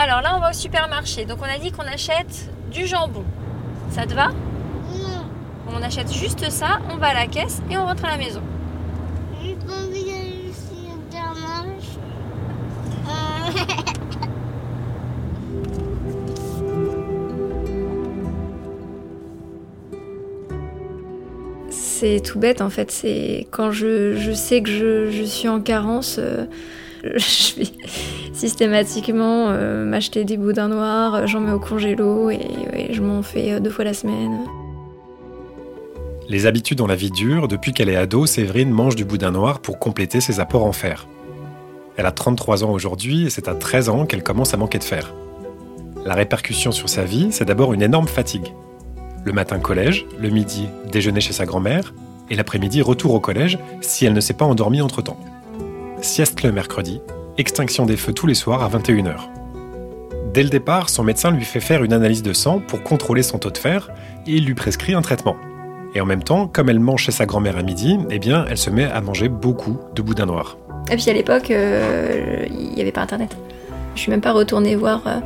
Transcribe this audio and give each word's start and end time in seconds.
Alors 0.00 0.22
là, 0.22 0.36
on 0.36 0.38
va 0.38 0.50
au 0.50 0.52
supermarché. 0.52 1.24
Donc 1.24 1.38
on 1.40 1.52
a 1.52 1.58
dit 1.58 1.72
qu'on 1.72 1.82
achète 1.82 2.48
du 2.70 2.86
jambon. 2.86 3.24
Ça 3.90 4.06
te 4.06 4.14
va? 4.14 4.28
Non, 4.28 5.24
On 5.76 5.82
achète 5.82 6.12
juste 6.12 6.48
ça, 6.50 6.78
on 6.88 6.98
va 6.98 7.08
à 7.08 7.14
la 7.14 7.26
caisse 7.26 7.60
et 7.68 7.76
on 7.76 7.84
rentre 7.84 8.04
à 8.04 8.12
la 8.12 8.16
maison. 8.16 8.40
j'ai 9.42 9.54
pas 9.54 9.72
envie 9.72 10.04
d'aller 10.04 10.52
sur 10.52 10.76
Intermarché. 10.94 11.98
Euh, 13.08 13.50
C'est 21.70 22.22
tout 22.22 22.38
bête 22.38 22.60
en 22.60 22.70
fait. 22.70 22.92
C'est 22.92 23.48
quand 23.50 23.72
je, 23.72 24.14
je 24.14 24.30
sais 24.30 24.62
que 24.62 24.70
je, 24.70 25.10
je 25.10 25.24
suis 25.24 25.48
en 25.48 25.60
carence, 25.60 26.18
euh, 26.20 26.46
je 27.02 27.56
vais 27.56 27.66
systématiquement 28.38 29.48
euh, 29.48 29.84
m'acheter 29.84 30.24
des 30.24 30.36
boudins 30.36 30.68
noirs, 30.68 31.26
j'en 31.26 31.40
mets 31.40 31.52
au 31.52 31.58
congélo 31.58 32.30
et, 32.30 32.88
je 32.90 33.02
m'en 33.02 33.22
fais 33.22 33.52
euh, 33.52 33.60
deux 33.60 33.70
fois 33.70 33.84
la 33.84 33.94
semaine. 33.94 34.38
Les 36.28 36.46
habitudes 36.46 36.78
dans 36.78 36.86
la 36.86 36.94
vie 36.94 37.10
dure, 37.10 37.48
depuis 37.48 37.72
qu'elle 37.72 37.88
est 37.88 37.96
ado, 37.96 38.26
Séverine 38.26 38.70
mange 38.70 38.94
du 38.94 39.04
boudin 39.04 39.32
noir 39.32 39.60
pour 39.60 39.78
compléter 39.78 40.20
ses 40.20 40.40
apports 40.40 40.64
en 40.64 40.72
fer. 40.72 41.08
Elle 41.96 42.06
a 42.06 42.12
33 42.12 42.64
ans 42.64 42.70
aujourd'hui 42.70 43.26
et 43.26 43.30
c'est 43.30 43.48
à 43.48 43.54
13 43.54 43.88
ans 43.88 44.06
qu'elle 44.06 44.22
commence 44.22 44.54
à 44.54 44.56
manquer 44.56 44.78
de 44.78 44.84
fer. 44.84 45.14
La 46.04 46.14
répercussion 46.14 46.70
sur 46.70 46.88
sa 46.88 47.02
vie, 47.02 47.28
c'est 47.32 47.44
d'abord 47.44 47.74
une 47.74 47.82
énorme 47.82 48.06
fatigue. 48.06 48.54
Le 49.24 49.32
matin 49.32 49.58
collège, 49.58 50.06
le 50.18 50.28
midi 50.28 50.68
déjeuner 50.92 51.20
chez 51.20 51.32
sa 51.32 51.44
grand-mère 51.44 51.92
et 52.30 52.36
l'après-midi 52.36 52.82
retour 52.82 53.14
au 53.14 53.20
collège 53.20 53.58
si 53.80 54.06
elle 54.06 54.12
ne 54.12 54.20
s'est 54.20 54.34
pas 54.34 54.44
endormie 54.44 54.80
entre-temps. 54.80 55.18
Sieste 56.02 56.44
le 56.44 56.52
mercredi, 56.52 57.00
extinction 57.38 57.86
des 57.86 57.96
feux 57.96 58.12
tous 58.12 58.26
les 58.26 58.34
soirs 58.34 58.62
à 58.62 58.68
21h. 58.68 59.14
Dès 60.34 60.42
le 60.42 60.48
départ, 60.50 60.90
son 60.90 61.04
médecin 61.04 61.30
lui 61.30 61.44
fait 61.44 61.60
faire 61.60 61.84
une 61.84 61.92
analyse 61.92 62.22
de 62.22 62.32
sang 62.32 62.60
pour 62.60 62.82
contrôler 62.82 63.22
son 63.22 63.38
taux 63.38 63.50
de 63.50 63.58
fer 63.58 63.90
et 64.26 64.38
lui 64.40 64.54
prescrit 64.54 64.92
un 64.92 65.02
traitement. 65.02 65.36
Et 65.94 66.00
en 66.00 66.04
même 66.04 66.22
temps, 66.22 66.48
comme 66.48 66.68
elle 66.68 66.80
mange 66.80 67.04
chez 67.04 67.12
sa 67.12 67.26
grand-mère 67.26 67.56
à 67.56 67.62
midi, 67.62 67.98
eh 68.10 68.18
bien, 68.18 68.44
elle 68.50 68.58
se 68.58 68.70
met 68.70 68.84
à 68.84 69.00
manger 69.00 69.28
beaucoup 69.28 69.78
de 69.94 70.02
boudin 70.02 70.26
noir. 70.26 70.58
Et 70.90 70.96
puis 70.96 71.08
à 71.08 71.12
l'époque, 71.12 71.50
euh, 71.50 72.44
il 72.50 72.74
n'y 72.74 72.80
avait 72.80 72.92
pas 72.92 73.02
internet. 73.02 73.36
Je 73.94 74.00
suis 74.00 74.10
même 74.10 74.20
pas 74.20 74.32
retournée 74.32 74.76
voir 74.76 75.02
euh, 75.06 75.20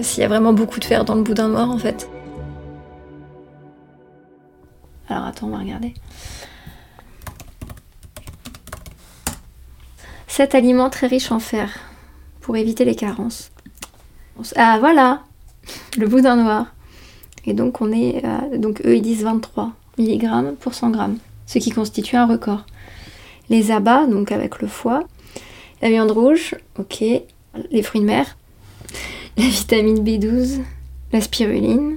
s'il 0.00 0.22
y 0.22 0.24
a 0.24 0.28
vraiment 0.28 0.52
beaucoup 0.52 0.80
de 0.80 0.84
fer 0.84 1.04
dans 1.04 1.14
le 1.14 1.22
boudin 1.22 1.48
noir 1.48 1.70
en 1.70 1.78
fait. 1.78 2.10
Alors 5.08 5.24
attends, 5.24 5.46
on 5.46 5.50
va 5.50 5.58
regarder. 5.58 5.94
Cet 10.36 10.56
aliment 10.56 10.90
très 10.90 11.06
riche 11.06 11.30
en 11.30 11.38
fer 11.38 11.70
pour 12.40 12.56
éviter 12.56 12.84
les 12.84 12.96
carences. 12.96 13.52
Ah 14.56 14.78
voilà, 14.80 15.22
le 15.96 16.08
boudin 16.08 16.34
noir. 16.34 16.74
Et 17.46 17.52
donc 17.54 17.80
on 17.80 17.92
est, 17.92 18.20
à- 18.24 18.58
donc 18.58 18.80
eux 18.84 18.96
ils 18.96 19.00
disent 19.02 19.22
23 19.22 19.70
mg 19.96 20.56
pour 20.58 20.74
100 20.74 20.92
g, 20.92 20.98
ce 21.46 21.58
qui 21.60 21.70
constitue 21.70 22.16
un 22.16 22.26
record. 22.26 22.66
Les 23.48 23.70
abats, 23.70 24.06
donc 24.08 24.32
avec 24.32 24.60
le 24.60 24.66
foie, 24.66 25.04
la 25.80 25.88
viande 25.88 26.10
rouge, 26.10 26.56
ok, 26.80 27.04
les 27.70 27.82
fruits 27.84 28.00
de 28.00 28.06
mer, 28.06 28.36
la 29.36 29.44
vitamine 29.44 30.02
B12, 30.02 30.62
la 31.12 31.20
spiruline. 31.20 31.96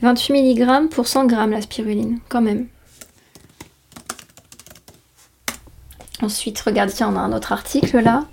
28 0.00 0.54
mg 0.54 0.88
pour 0.88 1.06
100 1.06 1.28
g 1.28 1.36
la 1.50 1.60
spiruline, 1.60 2.18
quand 2.30 2.40
même. 2.40 2.68
Ensuite, 6.22 6.58
regarde, 6.60 6.90
tiens, 6.90 7.10
on 7.12 7.16
a 7.16 7.20
un 7.20 7.32
autre 7.32 7.52
article 7.52 8.00
là. 8.00 8.24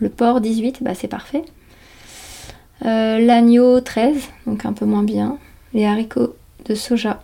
Le 0.00 0.08
porc 0.08 0.40
18, 0.40 0.82
bah 0.82 0.94
c'est 0.94 1.08
parfait. 1.08 1.44
Euh, 2.84 3.18
L'agneau 3.20 3.80
13, 3.80 4.16
donc 4.46 4.64
un 4.66 4.72
peu 4.72 4.84
moins 4.84 5.04
bien. 5.04 5.38
Les 5.72 5.86
haricots 5.86 6.34
de 6.66 6.74
soja. 6.74 7.22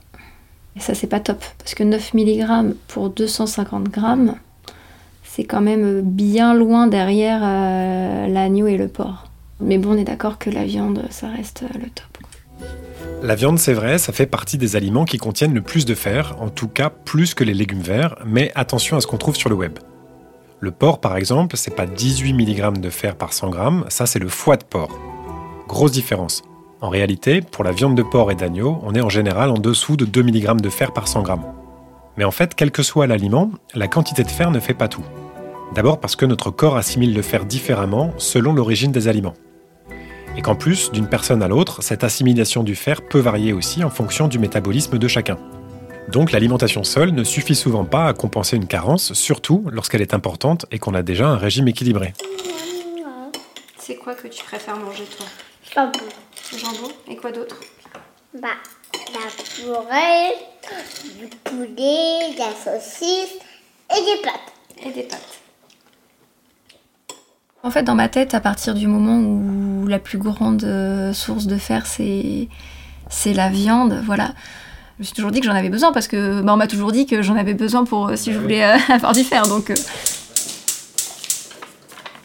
Et 0.77 0.81
ça, 0.81 0.95
c'est 0.95 1.09
pas 1.09 1.19
top, 1.19 1.45
parce 1.59 1.75
que 1.75 1.83
9 1.83 2.15
mg 2.15 2.75
pour 2.87 3.11
250 3.11 3.89
grammes, 3.89 4.37
c'est 5.25 5.45
quand 5.45 5.61
même 5.61 6.03
bien 6.03 6.55
loin 6.55 6.87
derrière 6.87 7.41
euh, 7.43 8.29
l'agneau 8.29 8.69
et 8.69 8.77
le 8.77 8.87
porc. 8.87 9.27
Mais 9.61 9.79
bon, 9.79 9.95
on 9.95 9.97
est 9.97 10.05
d'accord 10.05 10.39
que 10.39 10.51
la 10.51 10.65
viande, 10.65 11.03
ça 11.11 11.29
reste 11.29 11.65
euh, 11.65 11.79
le 11.79 11.91
top. 11.91 12.19
La 13.21 13.35
viande, 13.35 13.59
c'est 13.59 13.73
vrai, 13.73 13.99
ça 13.99 14.13
fait 14.13 14.27
partie 14.27 14.59
des 14.59 14.77
aliments 14.77 15.05
qui 15.05 15.19
contiennent 15.19 15.53
le 15.53 15.61
plus 15.61 15.85
de 15.85 15.95
fer, 15.95 16.37
en 16.39 16.51
tout 16.51 16.69
cas 16.69 16.89
plus 16.89 17.35
que 17.35 17.43
les 17.43 17.53
légumes 17.53 17.81
verts, 17.81 18.15
mais 18.25 18.53
attention 18.55 18.97
à 18.97 19.01
ce 19.01 19.09
qu'on 19.09 19.17
trouve 19.17 19.35
sur 19.35 19.51
le 19.51 19.57
web. 19.57 19.81
Le 20.61 20.71
porc, 20.71 21.01
par 21.01 21.17
exemple, 21.17 21.57
c'est 21.57 21.75
pas 21.75 21.87
18 21.87 22.33
mg 22.33 22.81
de 22.81 22.91
fer 22.91 23.17
par 23.17 23.33
100 23.33 23.53
g, 23.53 23.59
ça 23.89 24.07
c'est 24.07 24.21
le 24.21 24.29
foie 24.29 24.57
de 24.57 24.63
porc. 24.63 24.97
Grosse 25.67 25.91
différence. 25.91 26.43
En 26.81 26.91
réalité, 26.91 27.41
pour 27.41 27.65
la 27.65 27.73
viande 27.73 27.97
de 27.97 28.05
porc 28.05 28.31
et 28.31 28.37
d'agneau, 28.37 28.79
on 28.85 28.95
est 28.95 29.01
en 29.01 29.09
général 29.09 29.51
en 29.51 29.59
dessous 29.59 29.97
de 29.97 30.05
2 30.05 30.23
mg 30.23 30.61
de 30.61 30.71
fer 30.71 30.93
par 30.93 31.09
100 31.09 31.25
g. 31.25 31.33
Mais 32.17 32.25
en 32.25 32.31
fait, 32.31 32.55
quel 32.55 32.71
que 32.71 32.85
soit 32.85 33.09
l'aliment, 33.09 33.51
la 33.75 33.89
quantité 33.89 34.23
de 34.23 34.31
fer 34.31 34.53
ne 34.53 34.61
fait 34.61 34.75
pas 34.75 34.87
tout. 34.87 35.05
D'abord 35.75 35.99
parce 35.99 36.15
que 36.15 36.25
notre 36.25 36.53
corps 36.53 36.77
assimile 36.77 37.15
le 37.15 37.23
fer 37.23 37.45
différemment 37.45 38.13
selon 38.17 38.53
l'origine 38.53 38.93
des 38.93 39.09
aliments. 39.09 39.35
Et 40.39 40.41
qu'en 40.41 40.55
plus, 40.55 40.93
d'une 40.93 41.09
personne 41.09 41.43
à 41.43 41.49
l'autre, 41.49 41.83
cette 41.83 42.05
assimilation 42.05 42.63
du 42.63 42.77
fer 42.77 43.03
peut 43.03 43.19
varier 43.19 43.53
aussi 43.53 43.83
en 43.83 43.91
fonction 43.91 44.29
du 44.29 44.39
métabolisme 44.39 44.97
de 44.97 45.09
chacun. 45.09 45.37
Donc 46.13 46.31
l'alimentation 46.31 46.85
seule 46.85 47.11
ne 47.11 47.25
suffit 47.25 47.57
souvent 47.57 47.85
pas 47.85 48.07
à 48.07 48.15
compenser 48.15 48.57
une 48.57 48.69
carence, 48.69 49.15
surtout 49.15 49.65
lorsqu'elle 49.73 50.01
est 50.01 50.15
importante 50.15 50.65
et 50.71 50.79
qu'on 50.79 50.95
a 50.95 51.03
déjà 51.03 51.27
un 51.27 51.37
régime 51.37 51.67
équilibré. 51.67 52.15
C'est 53.79 53.97
quoi 53.97 54.15
que 54.15 54.29
tu 54.29 54.45
préfères 54.45 54.77
manger, 54.77 55.03
toi? 55.17 55.27
Pas 55.75 55.87
bon. 55.87 56.07
Le 56.53 56.59
jambon 56.59 56.93
Et 57.11 57.17
quoi 57.17 57.33
d'autre? 57.33 57.57
Bah, 58.41 58.49
la 59.13 59.29
forêt, 59.31 60.35
du 61.19 61.27
poulet, 61.43 62.35
de 62.35 62.39
la 62.39 62.53
saucisse 62.53 63.35
et 63.91 64.01
des 64.01 64.23
pâtes. 64.23 64.87
Et 64.87 64.93
des 64.93 65.03
pâtes. 65.03 65.41
En 67.63 67.71
fait, 67.71 67.83
dans 67.83 67.95
ma 67.97 68.09
tête, 68.09 68.35
à 68.35 68.41
partir 68.41 68.75
du 68.75 68.87
moment 68.87 69.19
où 69.19 69.87
la 69.87 69.99
plus 69.99 70.19
grande 70.19 70.63
euh, 70.65 71.13
source 71.13 71.47
de 71.47 71.57
fer, 71.57 71.87
c'est 71.87 72.49
c'est 73.11 73.33
la 73.33 73.49
viande, 73.49 74.01
voilà. 74.05 74.33
Je 74.99 75.03
me 75.03 75.05
suis 75.05 75.15
toujours 75.15 75.31
dit 75.31 75.41
que 75.41 75.47
j'en 75.47 75.55
avais 75.55 75.69
besoin 75.69 75.93
parce 75.93 76.09
que 76.09 76.41
bah, 76.43 76.53
on 76.53 76.57
m'a 76.57 76.67
toujours 76.67 76.93
dit 76.93 77.07
que 77.07 77.23
j'en 77.23 77.37
avais 77.37 77.55
besoin 77.55 77.85
pour 77.85 78.09
euh, 78.09 78.17
si 78.17 78.33
je 78.33 78.39
voulais 78.39 78.65
euh, 78.65 78.77
avoir 78.89 79.13
du 79.13 79.25
fer. 79.25 79.47
Donc, 79.47 79.71
euh. 79.71 79.75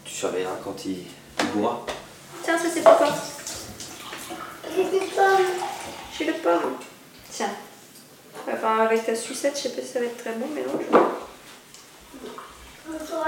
Tu 0.05 0.13
surveilleras 0.13 0.57
quand 0.63 0.85
il 0.85 0.97
boira. 1.53 1.85
tiens, 2.43 2.57
ça 2.57 2.65
c'est 2.73 2.81
pour 2.81 2.97
toi. 2.97 3.07
J'ai 4.75 4.83
des 4.85 5.05
pommes. 5.05 5.45
J'ai 6.17 6.25
le 6.25 6.33
pomme. 6.33 6.73
Tiens. 7.29 7.49
Enfin, 8.51 8.79
avec 8.85 9.05
ta 9.05 9.15
sucette, 9.15 9.55
je 9.55 9.61
sais 9.63 9.69
pas 9.69 9.81
si 9.81 9.87
ça 9.87 9.99
va 9.99 10.05
être 10.05 10.17
très 10.17 10.33
bon, 10.33 10.47
mais 10.53 10.63
non. 10.63 10.79
Sur 13.05 13.23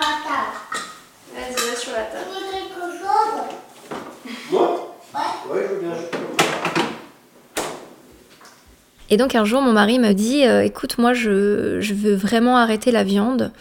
la 1.95 2.03
table. 2.03 2.25
Vas-y, 2.31 2.69
va 2.69 2.85
sur 2.97 3.07
la 3.07 3.21
Tu 3.23 3.31
table. 3.31 3.49
veux 3.49 3.63
quelque 3.71 4.29
chose? 4.29 4.51
Moi? 4.51 4.97
Ouais, 5.51 5.61
je 5.69 5.73
veux 5.75 5.79
bien. 5.81 5.95
Et 9.11 9.17
donc 9.17 9.35
un 9.35 9.45
jour, 9.45 9.61
mon 9.61 9.71
mari 9.71 9.99
me 9.99 10.13
dit, 10.13 10.45
euh, 10.45 10.63
écoute, 10.65 10.97
moi, 10.97 11.13
je, 11.13 11.79
je 11.79 11.93
veux 11.93 12.15
vraiment 12.15 12.57
arrêter 12.57 12.91
la 12.91 13.03
viande. 13.03 13.51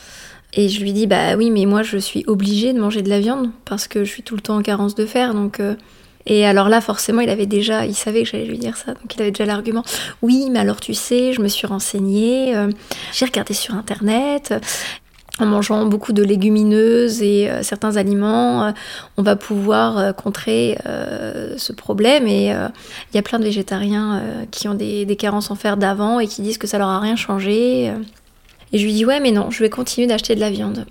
Et 0.55 0.69
je 0.69 0.81
lui 0.81 0.93
dis, 0.93 1.07
bah 1.07 1.35
oui, 1.37 1.51
mais 1.51 1.67
moi, 1.67 1.83
je 1.83 1.99
suis 1.99 2.25
obligée 2.27 2.73
de 2.73 2.81
manger 2.81 3.03
de 3.03 3.11
la 3.11 3.19
viande 3.21 3.51
parce 3.65 3.89
que 3.89 4.05
je 4.05 4.11
suis 4.11 4.23
tout 4.23 4.37
le 4.37 4.41
temps 4.41 4.57
en 4.57 4.63
carence 4.63 4.95
de 4.95 5.05
fer. 5.05 5.35
Donc, 5.35 5.61
euh, 5.61 5.75
Et 6.27 6.47
alors 6.47 6.69
là, 6.71 6.81
forcément, 6.81 7.21
il 7.21 7.29
avait 7.29 7.45
déjà, 7.47 7.85
il 7.87 7.95
savait 7.95 8.23
que 8.23 8.29
j'allais 8.31 8.47
lui 8.47 8.57
dire 8.59 8.77
ça, 8.79 8.95
donc 8.95 9.15
il 9.15 9.21
avait 9.21 9.33
déjà 9.33 9.45
l'argument. 9.45 9.83
Oui, 10.23 10.49
mais 10.51 10.61
alors 10.61 10.81
tu 10.81 10.95
sais, 10.95 11.33
je 11.35 11.43
me 11.43 11.49
suis 11.49 11.67
renseignée, 11.67 12.57
euh, 12.57 12.71
j'ai 13.13 13.27
regardé 13.27 13.53
sur 13.53 13.75
Internet. 13.75 14.55
En 15.41 15.47
mangeant 15.47 15.85
beaucoup 15.87 16.13
de 16.13 16.23
légumineuses 16.23 17.21
et 17.21 17.51
euh, 17.51 17.65
certains 17.65 17.97
aliments, 17.97 18.67
euh, 18.67 18.71
on 19.17 19.23
va 19.23 19.35
pouvoir 19.35 19.99
euh, 19.99 20.13
contrer 20.13 20.79
ce 21.57 21.73
problème. 21.73 22.29
Et 22.29 22.47
il 22.47 23.17
y 23.17 23.19
a 23.19 23.23
plein 23.23 23.39
de 23.39 23.45
végétariens 23.45 24.23
qui 24.51 24.69
ont 24.69 24.75
des, 24.75 25.17
carences 25.19 25.51
en 25.51 25.55
fer 25.55 25.77
d'avant 25.77 26.21
et 26.21 26.27
qui 26.27 26.43
disent 26.43 26.59
que 26.59 26.67
ça 26.67 26.79
leur 26.79 26.89
a 26.89 27.01
rien 27.01 27.17
changé. 27.17 27.93
Et 28.73 28.79
je 28.79 28.85
lui 28.85 28.93
dis 28.93 29.05
ouais, 29.05 29.21
mais 29.21 29.33
non, 29.33 29.51
je 29.51 29.61
vais 29.61 29.71
continuer 29.71 30.07
d'acheter 30.07 30.35
de 30.35 30.41
la 30.41 30.51
viande. 30.51 30.87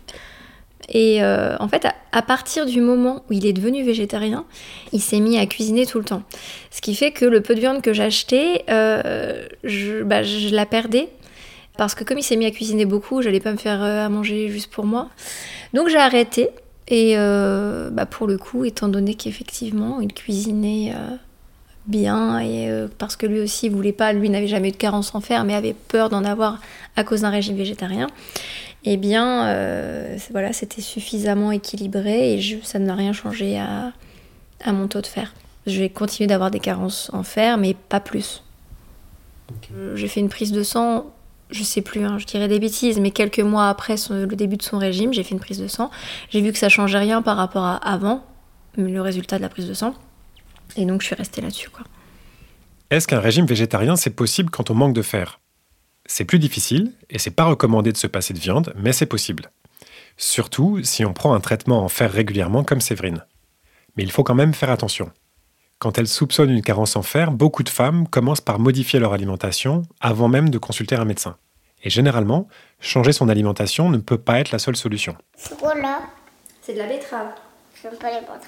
Et 0.89 1.23
en 1.23 1.67
fait, 1.67 1.87
à, 2.11 2.21
partir 2.21 2.65
du 2.65 2.81
moment 2.81 3.23
où 3.29 3.33
il 3.33 3.45
est 3.45 3.53
devenu 3.53 3.83
végétarien, 3.83 4.45
il 4.91 5.01
s'est 5.01 5.19
mis 5.19 5.37
à 5.37 5.45
cuisiner 5.45 5.85
tout 5.85 5.99
le 5.99 6.05
temps. 6.05 6.23
Ce 6.71 6.81
qui 6.81 6.95
fait 6.95 7.11
que 7.11 7.25
le 7.25 7.41
peu 7.41 7.55
de 7.55 7.59
viande 7.59 7.81
que 7.81 7.93
j'achetais, 7.93 8.63
bah, 8.67 10.23
je 10.23 10.55
la 10.55 10.65
perdais. 10.65 11.09
Parce 11.77 11.95
que 11.95 12.03
comme 12.03 12.19
il 12.19 12.23
s'est 12.23 12.35
mis 12.35 12.45
à 12.45 12.51
cuisiner 12.51 12.85
beaucoup, 12.85 13.21
j'allais 13.21 13.39
pas 13.39 13.51
me 13.51 13.57
faire 13.57 13.81
euh, 13.83 14.05
à 14.05 14.09
manger 14.09 14.49
juste 14.49 14.71
pour 14.71 14.85
moi. 14.85 15.09
Donc 15.73 15.89
j'ai 15.89 15.97
arrêté. 15.97 16.49
Et 16.89 17.13
euh, 17.17 17.89
bah, 17.89 18.05
pour 18.05 18.27
le 18.27 18.37
coup, 18.37 18.65
étant 18.65 18.89
donné 18.89 19.15
qu'effectivement, 19.15 20.01
il 20.01 20.13
cuisinait 20.13 20.91
euh, 20.93 21.15
bien, 21.87 22.39
et 22.39 22.69
euh, 22.69 22.87
parce 22.97 23.15
que 23.15 23.25
lui 23.25 23.39
aussi 23.39 23.69
voulait 23.69 23.93
pas, 23.93 24.11
lui 24.11 24.29
n'avait 24.29 24.47
jamais 24.47 24.67
eu 24.67 24.71
de 24.73 24.77
carence 24.77 25.15
en 25.15 25.21
fer, 25.21 25.45
mais 25.45 25.55
avait 25.55 25.73
peur 25.73 26.09
d'en 26.09 26.25
avoir 26.25 26.59
à 26.97 27.05
cause 27.05 27.21
d'un 27.21 27.29
régime 27.29 27.55
végétarien, 27.55 28.07
eh 28.83 28.97
bien, 28.97 29.47
voilà, 30.31 30.51
c'était 30.51 30.81
suffisamment 30.81 31.53
équilibré 31.53 32.33
et 32.33 32.41
je- 32.41 32.57
ça 32.63 32.79
n'a 32.79 32.95
rien 32.95 33.13
changé 33.13 33.57
à, 33.57 33.93
à 34.61 34.73
mon 34.73 34.87
taux 34.89 35.01
de 35.01 35.07
fer. 35.07 35.33
Je 35.65 35.79
vais 35.79 35.87
continuer 35.89 36.27
d'avoir 36.27 36.51
des 36.51 36.59
carences 36.59 37.09
en 37.13 37.23
fer, 37.23 37.57
mais 37.57 37.75
pas 37.87 38.01
plus. 38.01 38.43
J'ai 39.95 40.07
fait 40.09 40.19
une 40.19 40.27
prise 40.29 40.51
de 40.51 40.63
sang, 40.63 41.05
je 41.53 41.63
sais 41.63 41.81
plus, 41.81 42.03
hein, 42.03 42.17
je 42.19 42.25
dirais 42.25 42.47
des 42.47 42.59
bêtises, 42.59 42.99
mais 42.99 43.11
quelques 43.11 43.39
mois 43.39 43.69
après 43.69 43.95
le 44.09 44.27
début 44.27 44.57
de 44.57 44.63
son 44.63 44.77
régime, 44.77 45.13
j'ai 45.13 45.23
fait 45.23 45.33
une 45.33 45.39
prise 45.39 45.59
de 45.59 45.67
sang. 45.67 45.91
J'ai 46.29 46.41
vu 46.41 46.51
que 46.51 46.57
ça 46.57 46.69
changeait 46.69 46.99
rien 46.99 47.21
par 47.21 47.37
rapport 47.37 47.63
à 47.63 47.75
avant, 47.75 48.25
le 48.75 48.99
résultat 48.99 49.37
de 49.37 49.43
la 49.43 49.49
prise 49.49 49.67
de 49.67 49.73
sang. 49.73 49.93
Et 50.75 50.85
donc 50.85 51.01
je 51.01 51.07
suis 51.07 51.15
restée 51.15 51.41
là-dessus. 51.41 51.69
Est-ce 52.89 53.07
qu'un 53.07 53.19
régime 53.19 53.45
végétarien, 53.45 53.95
c'est 53.95 54.11
possible 54.15 54.49
quand 54.49 54.69
on 54.69 54.75
manque 54.75 54.93
de 54.93 55.01
fer? 55.01 55.39
C'est 56.05 56.25
plus 56.25 56.39
difficile 56.39 56.91
et 57.09 57.19
c'est 57.19 57.31
pas 57.31 57.45
recommandé 57.45 57.91
de 57.91 57.97
se 57.97 58.07
passer 58.07 58.33
de 58.33 58.39
viande, 58.39 58.73
mais 58.75 58.91
c'est 58.91 59.05
possible. 59.05 59.51
Surtout 60.17 60.83
si 60.83 61.05
on 61.05 61.13
prend 61.13 61.33
un 61.33 61.39
traitement 61.39 61.83
en 61.83 61.89
fer 61.89 62.11
régulièrement 62.11 62.63
comme 62.63 62.81
Séverine. 62.81 63.25
Mais 63.95 64.03
il 64.03 64.11
faut 64.11 64.23
quand 64.23 64.35
même 64.35 64.53
faire 64.53 64.69
attention. 64.69 65.11
Quand 65.79 65.97
elles 65.97 66.07
soupçonnent 66.07 66.49
une 66.49 66.61
carence 66.61 66.95
en 66.95 67.01
fer, 67.01 67.31
beaucoup 67.31 67.63
de 67.63 67.69
femmes 67.69 68.07
commencent 68.07 68.41
par 68.41 68.59
modifier 68.59 68.99
leur 68.99 69.13
alimentation 69.13 69.83
avant 69.99 70.27
même 70.27 70.49
de 70.49 70.57
consulter 70.57 70.95
un 70.95 71.05
médecin. 71.05 71.35
Et 71.83 71.89
généralement, 71.89 72.47
changer 72.79 73.11
son 73.11 73.27
alimentation 73.27 73.89
ne 73.89 73.97
peut 73.97 74.17
pas 74.17 74.39
être 74.39 74.51
la 74.51 74.59
seule 74.59 74.77
solution. 74.77 75.15
C'est 75.35 75.57
quoi 75.57 75.75
là 75.75 76.01
C'est 76.61 76.73
de 76.73 76.79
la 76.79 76.87
betterave. 76.87 77.33
J'aime 77.81 77.95
pas 77.99 78.11
les 78.11 78.19
betteraves. 78.21 78.39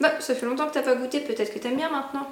Bah, 0.00 0.10
ça 0.20 0.34
fait 0.34 0.44
longtemps 0.44 0.66
que 0.68 0.74
t'as 0.74 0.82
pas 0.82 0.96
goûté, 0.96 1.20
peut-être 1.20 1.54
que 1.54 1.58
t'aimes 1.58 1.76
bien 1.76 1.90
maintenant. 1.90 2.26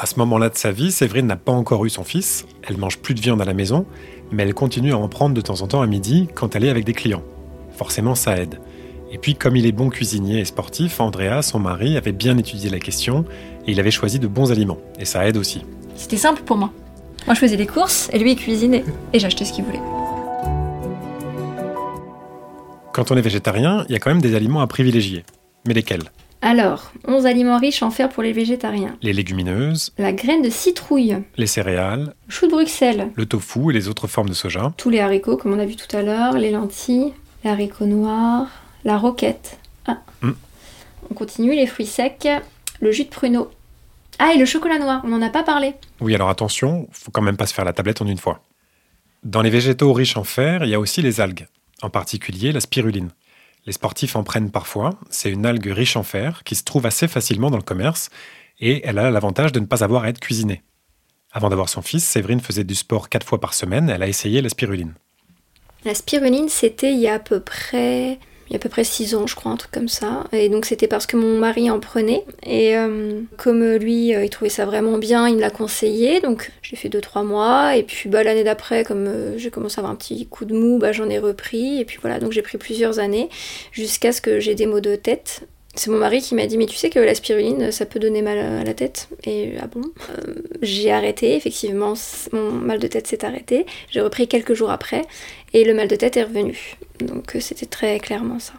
À 0.00 0.06
ce 0.06 0.16
moment-là 0.20 0.48
de 0.48 0.56
sa 0.56 0.70
vie, 0.70 0.92
Séverine 0.92 1.26
n'a 1.26 1.36
pas 1.36 1.50
encore 1.50 1.84
eu 1.84 1.90
son 1.90 2.04
fils, 2.04 2.46
elle 2.62 2.76
mange 2.76 2.98
plus 2.98 3.14
de 3.14 3.20
viande 3.20 3.42
à 3.42 3.44
la 3.44 3.54
maison, 3.54 3.84
mais 4.30 4.44
elle 4.44 4.54
continue 4.54 4.92
à 4.92 4.96
en 4.96 5.08
prendre 5.08 5.34
de 5.34 5.40
temps 5.40 5.60
en 5.62 5.66
temps 5.66 5.82
à 5.82 5.86
midi 5.88 6.28
quand 6.36 6.54
elle 6.54 6.64
est 6.64 6.70
avec 6.70 6.84
des 6.84 6.92
clients. 6.92 7.24
Forcément, 7.72 8.14
ça 8.14 8.36
aide. 8.36 8.60
Et 9.10 9.16
puis, 9.16 9.34
comme 9.34 9.56
il 9.56 9.64
est 9.64 9.72
bon 9.72 9.88
cuisinier 9.88 10.40
et 10.40 10.44
sportif, 10.44 11.00
Andrea, 11.00 11.40
son 11.40 11.58
mari, 11.58 11.96
avait 11.96 12.12
bien 12.12 12.36
étudié 12.36 12.68
la 12.68 12.78
question 12.78 13.24
et 13.66 13.72
il 13.72 13.80
avait 13.80 13.90
choisi 13.90 14.18
de 14.18 14.26
bons 14.26 14.52
aliments. 14.52 14.78
Et 14.98 15.06
ça 15.06 15.26
aide 15.26 15.38
aussi. 15.38 15.62
C'était 15.96 16.18
simple 16.18 16.42
pour 16.42 16.58
moi. 16.58 16.70
Moi, 17.26 17.34
je 17.34 17.40
faisais 17.40 17.56
les 17.56 17.66
courses 17.66 18.10
et 18.12 18.18
lui, 18.18 18.32
il 18.32 18.36
cuisinait. 18.36 18.84
Et 19.14 19.18
j'achetais 19.18 19.46
ce 19.46 19.52
qu'il 19.52 19.64
voulait. 19.64 19.80
Quand 22.92 23.10
on 23.10 23.16
est 23.16 23.22
végétarien, 23.22 23.86
il 23.88 23.92
y 23.92 23.96
a 23.96 23.98
quand 23.98 24.10
même 24.10 24.20
des 24.20 24.34
aliments 24.34 24.60
à 24.60 24.66
privilégier. 24.66 25.24
Mais 25.66 25.72
lesquels? 25.72 26.10
Alors, 26.42 26.92
11 27.06 27.26
aliments 27.26 27.58
riches 27.58 27.82
en 27.82 27.90
fer 27.90 28.08
pour 28.10 28.22
les 28.22 28.32
végétariens. 28.32 28.96
Les 29.02 29.12
légumineuses, 29.12 29.92
La 29.98 30.12
graine 30.12 30.42
de 30.42 30.50
citrouille, 30.50 31.16
les 31.36 31.46
céréales, 31.46 32.14
le 32.26 32.32
chou 32.32 32.46
de 32.46 32.52
Bruxelles, 32.52 33.08
le 33.14 33.26
tofu 33.26 33.70
et 33.70 33.72
les 33.72 33.88
autres 33.88 34.06
formes 34.06 34.28
de 34.28 34.34
soja, 34.34 34.72
tous 34.76 34.90
les 34.90 35.00
haricots, 35.00 35.36
comme 35.36 35.52
on 35.52 35.58
a 35.58 35.66
vu 35.66 35.74
tout 35.74 35.96
à 35.96 36.02
l'heure, 36.02 36.38
les 36.38 36.52
lentilles, 36.52 37.12
les 37.42 37.50
haricots 37.50 37.86
noirs, 37.86 38.48
la 38.84 38.98
roquette. 38.98 39.58
Ah. 39.86 39.98
Mm. 40.22 40.32
On 41.10 41.14
continue, 41.14 41.54
les 41.54 41.66
fruits 41.66 41.86
secs, 41.86 42.28
le 42.80 42.92
jus 42.92 43.04
de 43.04 43.10
pruneau. 43.10 43.50
Ah, 44.18 44.32
et 44.34 44.38
le 44.38 44.44
chocolat 44.44 44.78
noir, 44.78 45.02
on 45.04 45.08
n'en 45.08 45.22
a 45.22 45.30
pas 45.30 45.44
parlé. 45.44 45.74
Oui, 46.00 46.14
alors 46.14 46.28
attention, 46.28 46.88
faut 46.90 47.10
quand 47.10 47.22
même 47.22 47.36
pas 47.36 47.46
se 47.46 47.54
faire 47.54 47.64
la 47.64 47.72
tablette 47.72 48.02
en 48.02 48.06
une 48.06 48.18
fois. 48.18 48.42
Dans 49.22 49.42
les 49.42 49.50
végétaux 49.50 49.92
riches 49.92 50.16
en 50.16 50.24
fer, 50.24 50.64
il 50.64 50.70
y 50.70 50.74
a 50.74 50.80
aussi 50.80 51.02
les 51.02 51.20
algues, 51.20 51.46
en 51.82 51.90
particulier 51.90 52.52
la 52.52 52.60
spiruline. 52.60 53.10
Les 53.66 53.72
sportifs 53.72 54.16
en 54.16 54.24
prennent 54.24 54.50
parfois, 54.50 54.98
c'est 55.10 55.30
une 55.30 55.46
algue 55.46 55.70
riche 55.70 55.96
en 55.96 56.02
fer 56.02 56.42
qui 56.44 56.54
se 56.54 56.64
trouve 56.64 56.86
assez 56.86 57.06
facilement 57.06 57.50
dans 57.50 57.56
le 57.56 57.62
commerce 57.62 58.10
et 58.60 58.86
elle 58.86 58.98
a 58.98 59.10
l'avantage 59.10 59.52
de 59.52 59.60
ne 59.60 59.66
pas 59.66 59.84
avoir 59.84 60.04
à 60.04 60.08
être 60.08 60.20
cuisinée. 60.20 60.62
Avant 61.32 61.50
d'avoir 61.50 61.68
son 61.68 61.82
fils, 61.82 62.04
Séverine 62.04 62.40
faisait 62.40 62.64
du 62.64 62.74
sport 62.74 63.08
quatre 63.08 63.26
fois 63.26 63.40
par 63.40 63.54
semaine, 63.54 63.90
elle 63.90 64.02
a 64.02 64.08
essayé 64.08 64.40
la 64.40 64.48
spiruline. 64.48 64.94
La 65.84 65.94
spiruline, 65.94 66.48
c'était 66.48 66.92
il 66.92 66.98
y 66.98 67.08
a 67.08 67.14
à 67.14 67.18
peu 67.18 67.40
près 67.40 68.18
il 68.48 68.52
y 68.52 68.54
a 68.54 68.56
à 68.56 68.58
peu 68.60 68.68
près 68.70 68.84
6 68.84 69.14
ans, 69.14 69.26
je 69.26 69.34
crois, 69.34 69.52
un 69.52 69.56
truc 69.56 69.70
comme 69.70 69.88
ça. 69.88 70.24
Et 70.32 70.48
donc 70.48 70.64
c'était 70.64 70.86
parce 70.88 71.06
que 71.06 71.16
mon 71.16 71.38
mari 71.38 71.70
en 71.70 71.80
prenait. 71.80 72.24
Et 72.44 72.76
euh, 72.76 73.20
comme 73.36 73.62
lui, 73.74 74.14
euh, 74.14 74.24
il 74.24 74.30
trouvait 74.30 74.48
ça 74.48 74.64
vraiment 74.64 74.96
bien, 74.96 75.28
il 75.28 75.36
me 75.36 75.40
l'a 75.40 75.50
conseillé. 75.50 76.20
Donc 76.20 76.50
j'ai 76.62 76.76
fait 76.76 76.88
2-3 76.88 77.24
mois. 77.24 77.76
Et 77.76 77.82
puis 77.82 78.08
bah, 78.08 78.22
l'année 78.22 78.44
d'après, 78.44 78.84
comme 78.84 79.06
euh, 79.06 79.38
j'ai 79.38 79.50
commencé 79.50 79.78
à 79.78 79.80
avoir 79.80 79.92
un 79.92 79.96
petit 79.96 80.26
coup 80.26 80.46
de 80.46 80.54
mou, 80.54 80.78
bah, 80.78 80.92
j'en 80.92 81.10
ai 81.10 81.18
repris. 81.18 81.80
Et 81.80 81.84
puis 81.84 81.98
voilà, 82.00 82.20
donc 82.20 82.32
j'ai 82.32 82.42
pris 82.42 82.56
plusieurs 82.56 82.98
années 82.98 83.28
jusqu'à 83.72 84.12
ce 84.12 84.20
que 84.22 84.40
j'ai 84.40 84.54
des 84.54 84.66
maux 84.66 84.80
de 84.80 84.96
tête. 84.96 85.42
C'est 85.78 85.92
mon 85.92 85.98
mari 85.98 86.20
qui 86.20 86.34
m'a 86.34 86.44
dit 86.46 86.58
mais 86.58 86.66
tu 86.66 86.76
sais 86.76 86.90
que 86.90 86.98
la 86.98 87.14
spiruline 87.14 87.70
ça 87.70 87.86
peut 87.86 88.00
donner 88.00 88.20
mal 88.20 88.36
à 88.36 88.64
la 88.64 88.74
tête. 88.74 89.08
Et 89.22 89.52
ah 89.62 89.68
bon? 89.68 89.82
Euh, 90.10 90.34
j'ai 90.60 90.90
arrêté 90.90 91.36
effectivement 91.36 91.94
mon 92.32 92.50
mal 92.50 92.80
de 92.80 92.88
tête 92.88 93.06
s'est 93.06 93.24
arrêté. 93.24 93.64
J'ai 93.88 94.00
repris 94.00 94.26
quelques 94.26 94.54
jours 94.54 94.72
après 94.72 95.02
et 95.54 95.62
le 95.64 95.74
mal 95.74 95.86
de 95.86 95.94
tête 95.94 96.16
est 96.16 96.24
revenu. 96.24 96.76
Donc 97.00 97.36
euh, 97.36 97.40
c'était 97.40 97.66
très 97.66 98.00
clairement 98.00 98.40
ça. 98.40 98.54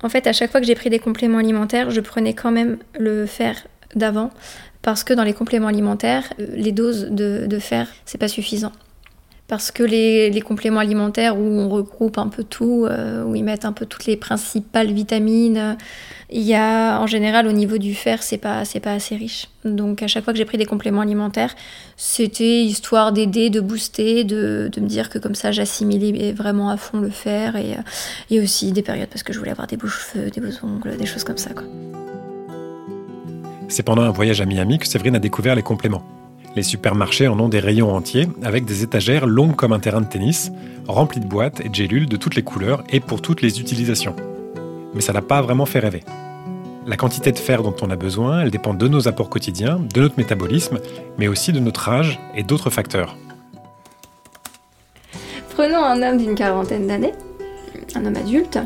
En 0.00 0.08
fait 0.08 0.28
à 0.28 0.32
chaque 0.32 0.52
fois 0.52 0.60
que 0.60 0.66
j'ai 0.66 0.76
pris 0.76 0.90
des 0.90 1.00
compléments 1.00 1.38
alimentaires 1.38 1.90
je 1.90 2.00
prenais 2.00 2.34
quand 2.34 2.52
même 2.52 2.78
le 2.96 3.26
fer 3.26 3.66
d'avant 3.96 4.30
parce 4.80 5.02
que 5.02 5.14
dans 5.14 5.24
les 5.24 5.34
compléments 5.34 5.66
alimentaires 5.66 6.32
euh, 6.38 6.46
les 6.52 6.70
doses 6.70 7.08
de, 7.10 7.46
de 7.48 7.58
fer 7.58 7.88
c'est 8.04 8.18
pas 8.18 8.28
suffisant 8.28 8.72
parce 9.48 9.70
que 9.70 9.82
les, 9.82 10.40
compléments 10.42 10.78
alimentaires 10.80 11.36
où 11.38 11.42
on 11.42 11.70
regroupe 11.70 12.18
un 12.18 12.28
peu 12.28 12.44
tout, 12.44 12.84
euh, 12.84 13.24
où 13.24 13.34
ils 13.34 13.42
mettent 13.42 13.64
un 13.64 13.72
peu 13.72 13.86
toutes 13.86 14.04
les 14.04 14.16
principales 14.16 14.92
vitamines, 14.92 15.78
il 16.30 16.42
y 16.42 16.54
a 16.54 17.00
en 17.00 17.06
général 17.06 17.46
au 17.46 17.52
niveau 17.52 17.78
du 17.78 17.94
fer, 17.94 18.22
c'est 18.22 18.36
pas, 18.36 18.66
c'est 18.66 18.80
pas 18.80 18.92
assez 18.92 19.16
riche. 19.16 19.48
Donc 19.64 20.02
à 20.02 20.06
chaque 20.06 20.24
fois 20.24 20.34
que 20.34 20.38
j'ai 20.38 20.44
pris 20.44 20.58
des 20.58 20.66
compléments 20.66 21.00
alimentaires, 21.00 21.54
c'était 21.96 22.62
histoire 22.62 23.12
d'aider, 23.12 23.48
de 23.48 23.60
booster, 23.60 24.24
de, 24.24 24.68
de, 24.70 24.80
me 24.82 24.86
dire 24.86 25.08
que 25.08 25.18
comme 25.18 25.34
ça 25.34 25.50
j'assimilais 25.50 26.32
vraiment 26.32 26.68
à 26.68 26.76
fond 26.76 27.00
le 27.00 27.10
fer 27.10 27.56
et, 27.56 27.76
et 28.30 28.40
aussi 28.40 28.72
des 28.72 28.82
périodes 28.82 29.08
parce 29.08 29.22
que 29.22 29.32
je 29.32 29.38
voulais 29.38 29.52
avoir 29.52 29.66
des 29.66 29.78
beaux 29.78 29.88
cheveux, 29.88 30.30
des 30.30 30.42
beaux 30.42 30.52
ongles, 30.62 30.96
des 30.98 31.06
choses 31.06 31.24
comme 31.24 31.38
ça. 31.38 31.50
C'est 33.68 33.82
pendant 33.82 34.02
un 34.02 34.10
voyage 34.10 34.42
à 34.42 34.44
Miami 34.44 34.78
que 34.78 34.86
Séverine 34.86 35.16
a 35.16 35.20
découvert 35.20 35.54
les 35.54 35.62
compléments. 35.62 36.02
Les 36.58 36.64
supermarchés 36.64 37.28
en 37.28 37.38
ont 37.38 37.48
des 37.48 37.60
rayons 37.60 37.94
entiers, 37.94 38.26
avec 38.42 38.64
des 38.64 38.82
étagères 38.82 39.28
longues 39.28 39.54
comme 39.54 39.72
un 39.72 39.78
terrain 39.78 40.00
de 40.00 40.08
tennis, 40.08 40.50
remplies 40.88 41.20
de 41.20 41.24
boîtes 41.24 41.60
et 41.60 41.68
de 41.68 41.74
gélules 41.76 42.08
de 42.08 42.16
toutes 42.16 42.34
les 42.34 42.42
couleurs 42.42 42.82
et 42.90 42.98
pour 42.98 43.22
toutes 43.22 43.42
les 43.42 43.60
utilisations. 43.60 44.16
Mais 44.92 45.00
ça 45.00 45.12
n'a 45.12 45.22
pas 45.22 45.40
vraiment 45.40 45.66
fait 45.66 45.78
rêver. 45.78 46.02
La 46.84 46.96
quantité 46.96 47.30
de 47.30 47.38
fer 47.38 47.62
dont 47.62 47.76
on 47.80 47.90
a 47.90 47.94
besoin, 47.94 48.40
elle 48.40 48.50
dépend 48.50 48.74
de 48.74 48.88
nos 48.88 49.06
apports 49.06 49.30
quotidiens, 49.30 49.78
de 49.94 50.00
notre 50.00 50.16
métabolisme, 50.18 50.80
mais 51.16 51.28
aussi 51.28 51.52
de 51.52 51.60
notre 51.60 51.88
âge 51.90 52.18
et 52.34 52.42
d'autres 52.42 52.70
facteurs. 52.70 53.16
Prenons 55.50 55.84
un 55.84 56.02
homme 56.02 56.18
d'une 56.18 56.34
quarantaine 56.34 56.88
d'années, 56.88 57.14
un 57.94 58.04
homme 58.04 58.16
adulte. 58.16 58.58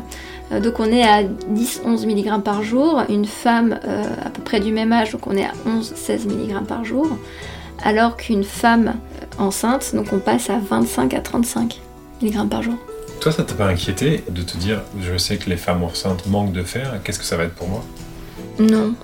Donc 0.49 0.79
on 0.79 0.85
est 0.85 1.03
à 1.03 1.21
10-11 1.21 2.07
mg 2.07 2.41
par 2.41 2.63
jour. 2.63 3.03
Une 3.07 3.25
femme 3.25 3.79
euh, 3.85 4.03
à 4.25 4.31
peu 4.31 4.41
près 4.41 4.59
du 4.59 4.71
même 4.71 4.91
âge, 4.91 5.11
donc 5.11 5.27
on 5.27 5.37
est 5.37 5.45
à 5.45 5.53
11-16 5.67 6.27
mg 6.27 6.65
par 6.65 6.83
jour 6.83 7.07
alors 7.83 8.17
qu'une 8.17 8.43
femme 8.43 8.95
enceinte, 9.37 9.93
donc 9.95 10.07
on 10.13 10.19
passe 10.19 10.49
à 10.49 10.57
25 10.59 11.13
à 11.13 11.19
35 11.19 11.81
mg 12.21 12.49
par 12.49 12.63
jour. 12.63 12.75
Toi, 13.19 13.31
ça 13.31 13.43
t'a 13.43 13.53
pas 13.53 13.67
inquiété 13.67 14.23
de 14.29 14.41
te 14.41 14.57
dire, 14.57 14.81
je 15.01 15.17
sais 15.17 15.37
que 15.37 15.49
les 15.49 15.57
femmes 15.57 15.83
enceintes 15.83 16.25
manquent 16.27 16.51
de 16.51 16.63
fer, 16.63 16.99
qu'est-ce 17.03 17.19
que 17.19 17.25
ça 17.25 17.37
va 17.37 17.43
être 17.43 17.55
pour 17.55 17.69
moi? 17.69 17.83
Non. 18.59 18.95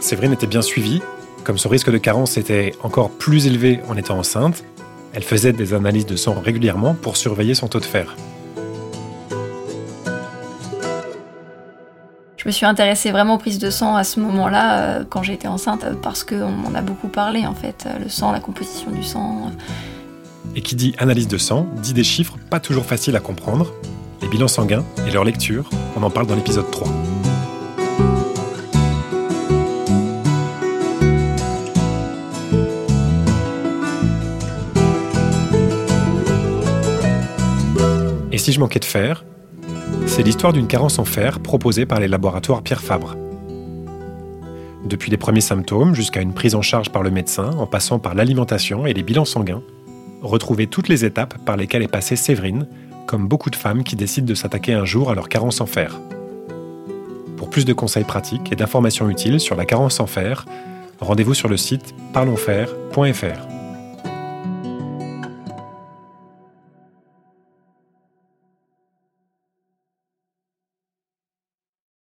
Séverine 0.00 0.32
était 0.32 0.46
bien 0.46 0.62
suivie. 0.62 1.02
Comme 1.44 1.58
son 1.58 1.68
risque 1.68 1.90
de 1.90 1.98
carence 1.98 2.36
était 2.36 2.72
encore 2.82 3.10
plus 3.10 3.46
élevé 3.46 3.80
en 3.88 3.96
étant 3.96 4.18
enceinte, 4.18 4.64
elle 5.12 5.22
faisait 5.22 5.52
des 5.52 5.74
analyses 5.74 6.06
de 6.06 6.16
sang 6.16 6.40
régulièrement 6.40 6.94
pour 6.94 7.16
surveiller 7.16 7.54
son 7.54 7.68
taux 7.68 7.80
de 7.80 7.84
fer. 7.84 8.16
Je 12.44 12.50
me 12.50 12.52
suis 12.52 12.66
intéressée 12.66 13.10
vraiment 13.10 13.36
aux 13.36 13.38
prises 13.38 13.58
de 13.58 13.70
sang 13.70 13.96
à 13.96 14.04
ce 14.04 14.20
moment-là, 14.20 14.78
euh, 14.78 15.04
quand 15.08 15.22
j'étais 15.22 15.48
enceinte, 15.48 15.82
parce 16.02 16.24
qu'on 16.24 16.50
m'en 16.50 16.74
a 16.74 16.82
beaucoup 16.82 17.08
parlé 17.08 17.46
en 17.46 17.54
fait. 17.54 17.88
Le 18.02 18.10
sang, 18.10 18.32
la 18.32 18.40
composition 18.40 18.90
du 18.90 19.02
sang. 19.02 19.50
Et 20.54 20.60
qui 20.60 20.74
dit 20.76 20.94
analyse 20.98 21.26
de 21.26 21.38
sang, 21.38 21.66
dit 21.76 21.94
des 21.94 22.04
chiffres 22.04 22.36
pas 22.50 22.60
toujours 22.60 22.84
faciles 22.84 23.16
à 23.16 23.20
comprendre. 23.20 23.72
Les 24.20 24.28
bilans 24.28 24.46
sanguins 24.46 24.84
et 25.08 25.10
leur 25.10 25.24
lecture, 25.24 25.70
on 25.96 26.02
en 26.02 26.10
parle 26.10 26.26
dans 26.26 26.34
l'épisode 26.34 26.70
3. 26.70 26.86
Et 38.32 38.36
si 38.36 38.52
je 38.52 38.60
manquais 38.60 38.80
de 38.80 38.84
fer, 38.84 39.24
c'est 40.14 40.22
l'histoire 40.22 40.52
d'une 40.52 40.68
carence 40.68 41.00
en 41.00 41.04
fer 41.04 41.40
proposée 41.40 41.86
par 41.86 41.98
les 41.98 42.06
laboratoires 42.06 42.62
Pierre 42.62 42.82
Fabre. 42.82 43.16
Depuis 44.84 45.10
les 45.10 45.16
premiers 45.16 45.40
symptômes 45.40 45.92
jusqu'à 45.92 46.20
une 46.20 46.32
prise 46.32 46.54
en 46.54 46.62
charge 46.62 46.90
par 46.90 47.02
le 47.02 47.10
médecin, 47.10 47.50
en 47.58 47.66
passant 47.66 47.98
par 47.98 48.14
l'alimentation 48.14 48.86
et 48.86 48.94
les 48.94 49.02
bilans 49.02 49.24
sanguins, 49.24 49.60
retrouvez 50.22 50.68
toutes 50.68 50.86
les 50.86 51.04
étapes 51.04 51.38
par 51.44 51.56
lesquelles 51.56 51.82
est 51.82 51.88
passée 51.88 52.14
Séverine, 52.14 52.68
comme 53.08 53.26
beaucoup 53.26 53.50
de 53.50 53.56
femmes 53.56 53.82
qui 53.82 53.96
décident 53.96 54.28
de 54.28 54.36
s'attaquer 54.36 54.72
un 54.72 54.84
jour 54.84 55.10
à 55.10 55.16
leur 55.16 55.28
carence 55.28 55.60
en 55.60 55.66
fer. 55.66 56.00
Pour 57.36 57.50
plus 57.50 57.64
de 57.64 57.72
conseils 57.72 58.04
pratiques 58.04 58.52
et 58.52 58.56
d'informations 58.56 59.10
utiles 59.10 59.40
sur 59.40 59.56
la 59.56 59.64
carence 59.64 59.98
en 59.98 60.06
fer, 60.06 60.44
rendez-vous 61.00 61.34
sur 61.34 61.48
le 61.48 61.56
site 61.56 61.92
parlonsfer.fr. 62.12 63.53